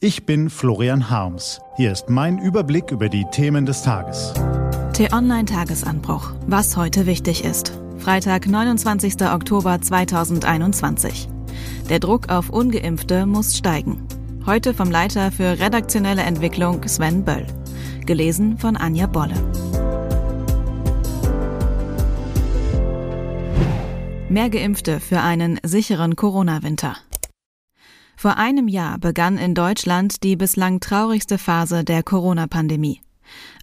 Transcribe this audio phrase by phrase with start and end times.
[0.00, 1.60] Ich bin Florian Harms.
[1.76, 4.32] Hier ist mein Überblick über die Themen des Tages.
[4.92, 6.34] T-Online-Tagesanbruch.
[6.46, 7.76] Was heute wichtig ist.
[7.98, 9.20] Freitag, 29.
[9.22, 11.28] Oktober 2021.
[11.90, 14.06] Der Druck auf Ungeimpfte muss steigen.
[14.46, 17.48] Heute vom Leiter für redaktionelle Entwicklung Sven Böll.
[18.06, 19.34] Gelesen von Anja Bolle.
[24.28, 26.94] Mehr Geimpfte für einen sicheren Corona-Winter.
[28.18, 33.00] Vor einem Jahr begann in Deutschland die bislang traurigste Phase der Corona-Pandemie.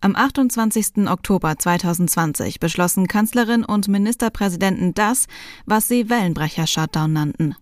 [0.00, 1.08] Am 28.
[1.08, 5.26] Oktober 2020 beschlossen Kanzlerin und Ministerpräsidenten das,
[5.66, 7.56] was sie Wellenbrecher-Shutdown nannten.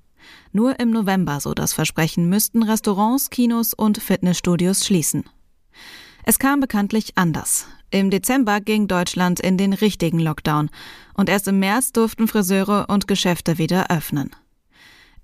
[0.52, 5.24] Nur im November, so das Versprechen, müssten Restaurants, Kinos und Fitnessstudios schließen.
[6.24, 7.68] Es kam bekanntlich anders.
[7.90, 10.68] Im Dezember ging Deutschland in den richtigen Lockdown
[11.14, 14.36] und erst im März durften Friseure und Geschäfte wieder öffnen.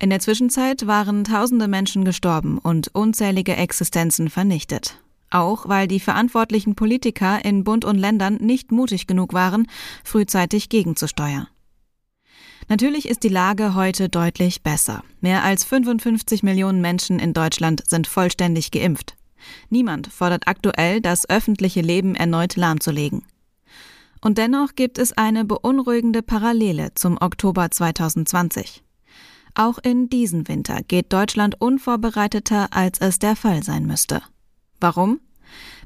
[0.00, 4.96] In der Zwischenzeit waren tausende Menschen gestorben und unzählige Existenzen vernichtet.
[5.30, 9.66] Auch weil die verantwortlichen Politiker in Bund und Ländern nicht mutig genug waren,
[10.04, 11.48] frühzeitig gegenzusteuern.
[12.68, 15.02] Natürlich ist die Lage heute deutlich besser.
[15.20, 19.16] Mehr als 55 Millionen Menschen in Deutschland sind vollständig geimpft.
[19.68, 23.24] Niemand fordert aktuell, das öffentliche Leben erneut lahmzulegen.
[24.20, 28.82] Und dennoch gibt es eine beunruhigende Parallele zum Oktober 2020.
[29.58, 34.22] Auch in diesen Winter geht Deutschland unvorbereiteter, als es der Fall sein müsste.
[34.78, 35.18] Warum?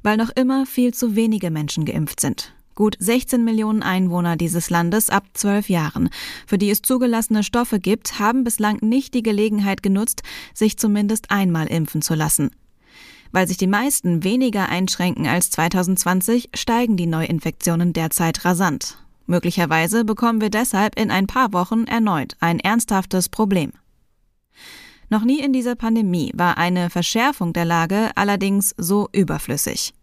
[0.03, 2.55] Weil noch immer viel zu wenige Menschen geimpft sind.
[2.75, 6.11] Gut 16 Millionen Einwohner dieses Landes ab 12 Jahren,
[6.47, 11.67] für die es zugelassene Stoffe gibt, haben bislang nicht die Gelegenheit genutzt, sich zumindest einmal
[11.67, 12.51] impfen zu lassen.
[13.31, 18.99] Weil sich die meisten weniger einschränken als 2020, steigen die Neuinfektionen derzeit rasant.
[19.33, 23.73] Möglicherweise bekommen wir deshalb in ein paar Wochen erneut ein ernsthaftes Problem.
[25.09, 29.95] Noch nie in dieser Pandemie war eine Verschärfung der Lage allerdings so überflüssig.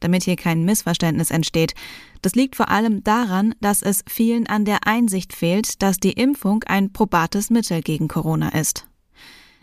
[0.00, 1.74] Damit hier kein Missverständnis entsteht,
[2.22, 6.64] das liegt vor allem daran, dass es vielen an der Einsicht fehlt, dass die Impfung
[6.64, 8.88] ein probates Mittel gegen Corona ist.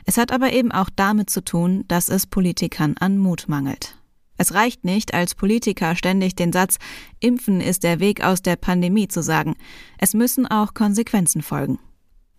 [0.06, 3.98] Es hat aber eben auch damit zu tun, dass es Politikern an Mut mangelt.
[4.44, 6.78] Es reicht nicht, als Politiker ständig den Satz
[7.22, 9.56] Impfen ist der Weg aus der Pandemie zu sagen.
[9.98, 11.80] Es müssen auch Konsequenzen folgen.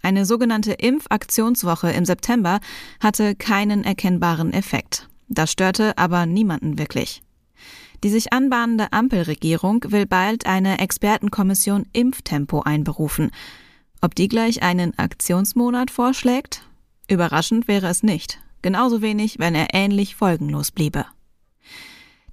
[0.02, 2.60] Eine sogenannte Impfaktionswoche im September
[3.00, 5.08] hatte keinen erkennbaren Effekt.
[5.28, 7.22] Das störte aber niemanden wirklich.
[8.02, 13.30] Die sich anbahnende Ampelregierung will bald eine Expertenkommission Impftempo einberufen.
[14.02, 16.68] Ob die gleich einen Aktionsmonat vorschlägt?
[17.08, 18.42] Überraschend wäre es nicht.
[18.60, 21.06] Genauso wenig, wenn er ähnlich folgenlos bliebe.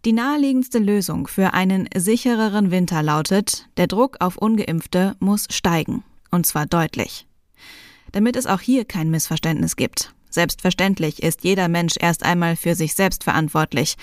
[0.03, 6.47] Die naheliegendste Lösung für einen sichereren Winter lautet, der Druck auf ungeimpfte muss steigen, und
[6.47, 7.27] zwar deutlich.
[8.11, 10.15] Damit es auch hier kein Missverständnis gibt.
[10.31, 13.95] Selbstverständlich ist jeder Mensch erst einmal für sich selbst verantwortlich,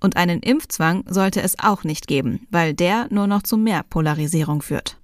[0.00, 4.62] und einen Impfzwang sollte es auch nicht geben, weil der nur noch zu mehr Polarisierung
[4.62, 4.96] führt.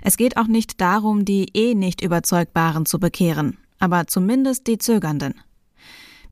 [0.00, 5.34] Es geht auch nicht darum, die eh nicht Überzeugbaren zu bekehren, aber zumindest die Zögernden.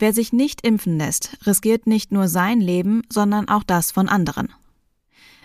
[0.00, 4.48] Wer sich nicht impfen lässt, riskiert nicht nur sein Leben, sondern auch das von anderen.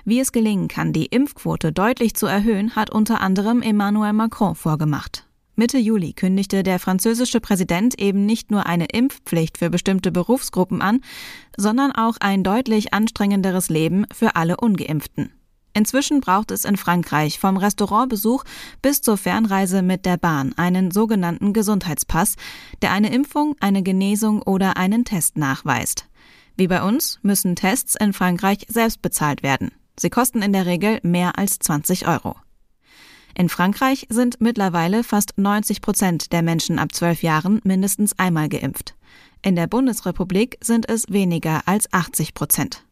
[0.06, 5.28] Wie es gelingen kann, die Impfquote deutlich zu erhöhen, hat unter anderem Emmanuel Macron vorgemacht.
[5.58, 11.02] Mitte Juli kündigte der französische Präsident eben nicht nur eine Impfpflicht für bestimmte Berufsgruppen an,
[11.58, 15.32] sondern auch ein deutlich anstrengenderes Leben für alle ungeimpften.
[15.78, 18.46] Inzwischen braucht es in Frankreich vom Restaurantbesuch
[18.82, 22.38] bis zur Fernreise mit der Bahn einen sogenannten Gesundheitspass,
[22.82, 26.08] der eine Impfung, eine Genesung oder einen Test nachweist.
[26.56, 29.72] Wie bei uns müssen Tests in Frankreich selbst bezahlt werden.
[30.00, 32.38] Sie kosten in der Regel mehr als 20 Euro.
[33.38, 38.96] In Frankreich sind mittlerweile fast 90 Prozent der Menschen ab 12 Jahren mindestens einmal geimpft.
[39.42, 42.85] In der Bundesrepublik sind es weniger als 80 Prozent.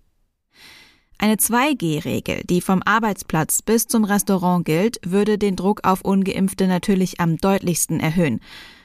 [1.24, 7.22] Eine 2G-Regel, die vom Arbeitsplatz bis zum Restaurant gilt, würde den Druck auf ungeimpfte natürlich
[7.22, 8.42] am deutlichsten erhöhen.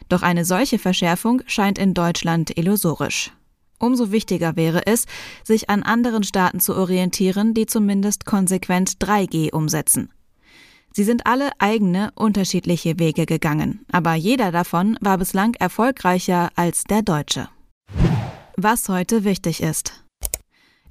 [0.08, 3.32] Doch eine solche Verschärfung scheint in Deutschland illusorisch.
[3.80, 5.06] Umso wichtiger wäre es,
[5.42, 10.12] sich an anderen Staaten zu orientieren, die zumindest konsequent 3G umsetzen.
[10.92, 17.02] Sie sind alle eigene, unterschiedliche Wege gegangen, aber jeder davon war bislang erfolgreicher als der
[17.02, 17.48] deutsche.
[18.56, 20.04] Was heute wichtig ist.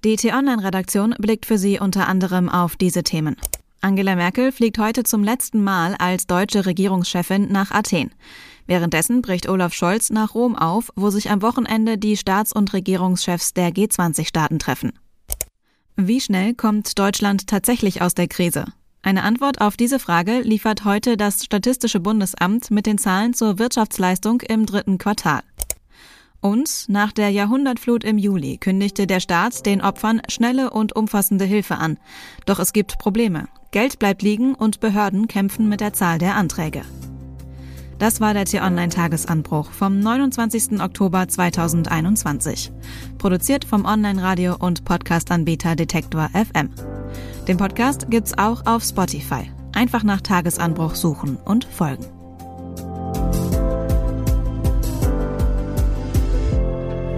[0.03, 3.35] Die T-Online-Redaktion blickt für Sie unter anderem auf diese Themen.
[3.81, 8.11] Angela Merkel fliegt heute zum letzten Mal als deutsche Regierungschefin nach Athen.
[8.67, 13.53] Währenddessen bricht Olaf Scholz nach Rom auf, wo sich am Wochenende die Staats- und Regierungschefs
[13.53, 14.93] der G20-Staaten treffen.
[15.95, 18.65] Wie schnell kommt Deutschland tatsächlich aus der Krise?
[19.01, 24.41] Eine Antwort auf diese Frage liefert heute das Statistische Bundesamt mit den Zahlen zur Wirtschaftsleistung
[24.41, 25.41] im dritten Quartal.
[26.41, 31.77] Und nach der Jahrhundertflut im Juli kündigte der Staat den Opfern schnelle und umfassende Hilfe
[31.77, 31.97] an.
[32.45, 33.47] Doch es gibt Probleme.
[33.71, 36.83] Geld bleibt liegen und Behörden kämpfen mit der Zahl der Anträge.
[37.99, 40.79] Das war der T-Online-Tagesanbruch vom 29.
[40.79, 42.71] Oktober 2021.
[43.17, 46.69] Produziert vom Online-Radio- und Podcast-Anbieter Detektor FM.
[47.47, 49.51] Den Podcast gibt's auch auf Spotify.
[49.73, 52.16] Einfach nach Tagesanbruch suchen und folgen.